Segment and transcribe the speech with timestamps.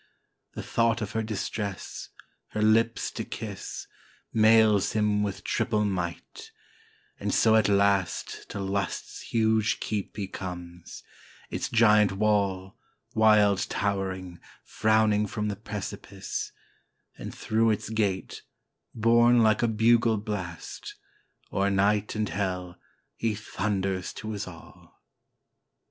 [0.53, 2.09] The thought of her distress,
[2.53, 3.85] her lips to kiss,
[4.33, 6.49] Mails him with triple might;
[7.19, 11.03] and so at last To Lust's huge keep he comes;
[11.51, 12.79] its giant wall,
[13.13, 16.51] Wild towering, frowning from the precipice;
[17.15, 18.41] And through its gate,
[18.95, 20.95] borne like a bugle blast,
[21.53, 22.75] O'er night and hell
[23.15, 24.99] he thunders to his all.